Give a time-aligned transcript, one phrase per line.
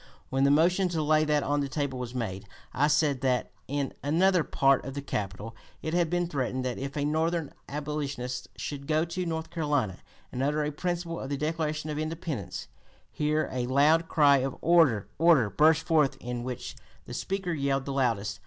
[0.31, 3.93] When the motion to lay that on the table was made, I said that, 'In
[4.01, 8.87] another part of the Capitol it had been threatened that if a Northern abolitionist should
[8.87, 9.97] go to North Carolina,
[10.31, 12.67] and utter a principle of the Declaration of Independence'
[13.11, 15.07] Here a loud cry of 'order!
[15.19, 16.75] order!' burst forth, in which
[17.05, 18.39] the Speaker yelled the loudest.